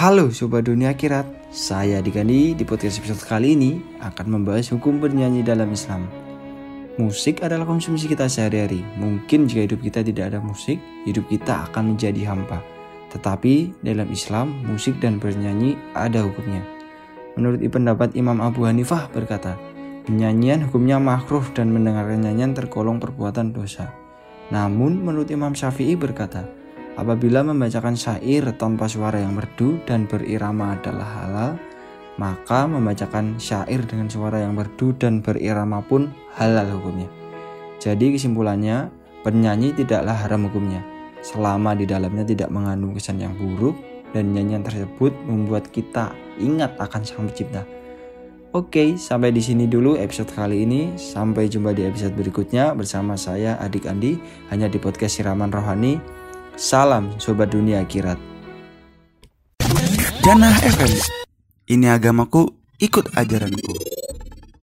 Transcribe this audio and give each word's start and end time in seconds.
Halo 0.00 0.32
Sobat 0.32 0.64
Dunia 0.64 0.96
Akhirat, 0.96 1.28
saya 1.52 2.00
Digani 2.00 2.56
di 2.56 2.64
podcast 2.64 3.04
episode 3.04 3.20
kali 3.20 3.52
ini 3.52 3.84
akan 4.00 4.32
membahas 4.32 4.72
hukum 4.72 4.96
bernyanyi 4.96 5.44
dalam 5.44 5.68
Islam. 5.76 6.08
Musik 6.96 7.44
adalah 7.44 7.68
konsumsi 7.68 8.08
kita 8.08 8.24
sehari-hari. 8.24 8.80
Mungkin 8.96 9.44
jika 9.44 9.68
hidup 9.68 9.84
kita 9.84 10.00
tidak 10.00 10.32
ada 10.32 10.40
musik, 10.40 10.80
hidup 11.04 11.28
kita 11.28 11.68
akan 11.68 11.92
menjadi 11.92 12.32
hampa. 12.32 12.64
Tetapi 13.12 13.84
dalam 13.84 14.08
Islam, 14.08 14.64
musik 14.64 14.96
dan 15.04 15.20
bernyanyi 15.20 15.76
ada 15.92 16.24
hukumnya. 16.24 16.64
Menurut 17.36 17.60
pendapat 17.68 18.16
Imam 18.16 18.40
Abu 18.40 18.64
Hanifah 18.64 19.12
berkata, 19.12 19.60
penyanyian 20.08 20.64
hukumnya 20.64 20.96
makruh 20.96 21.44
dan 21.52 21.76
mendengarkan 21.76 22.24
nyanyian 22.24 22.56
tergolong 22.56 22.96
perbuatan 22.96 23.52
dosa. 23.52 23.92
Namun 24.48 24.96
menurut 25.04 25.28
Imam 25.28 25.52
Syafi'i 25.52 25.92
berkata, 25.92 26.48
Apabila 27.00 27.40
membacakan 27.40 27.96
syair 27.96 28.44
tanpa 28.60 28.84
suara 28.84 29.24
yang 29.24 29.32
merdu 29.32 29.80
dan 29.88 30.04
berirama 30.04 30.76
adalah 30.76 31.08
halal, 31.24 31.50
maka 32.20 32.68
membacakan 32.68 33.40
syair 33.40 33.80
dengan 33.88 34.12
suara 34.12 34.44
yang 34.44 34.52
merdu 34.52 34.92
dan 35.00 35.24
berirama 35.24 35.80
pun 35.80 36.12
halal 36.36 36.68
hukumnya. 36.76 37.08
Jadi 37.80 38.12
kesimpulannya, 38.12 38.92
penyanyi 39.24 39.72
tidaklah 39.72 40.12
haram 40.12 40.44
hukumnya, 40.52 40.84
selama 41.24 41.72
di 41.72 41.88
dalamnya 41.88 42.28
tidak 42.28 42.52
mengandung 42.52 42.92
kesan 42.92 43.16
yang 43.16 43.32
buruk 43.32 43.80
dan 44.12 44.36
nyanyian 44.36 44.60
tersebut 44.60 45.16
membuat 45.24 45.72
kita 45.72 46.12
ingat 46.36 46.76
akan 46.76 47.00
Sang 47.00 47.24
Pencipta. 47.24 47.64
Oke, 48.52 49.00
sampai 49.00 49.32
di 49.32 49.40
sini 49.40 49.64
dulu 49.70 49.96
episode 49.96 50.28
kali 50.36 50.68
ini. 50.68 50.98
Sampai 51.00 51.48
jumpa 51.48 51.72
di 51.72 51.86
episode 51.86 52.12
berikutnya 52.12 52.76
bersama 52.76 53.16
saya 53.16 53.56
Adik 53.56 53.88
Andi 53.88 54.20
hanya 54.52 54.68
di 54.68 54.76
podcast 54.76 55.16
Siraman 55.16 55.48
Rohani. 55.48 56.19
Salam 56.60 57.16
Sobat 57.16 57.56
Dunia 57.56 57.80
Akhirat. 57.80 58.20
Janah 60.20 60.52
FM. 60.60 60.92
Ini 61.72 61.96
agamaku, 61.96 62.52
ikut 62.76 63.16
ajaranku. 63.16 63.99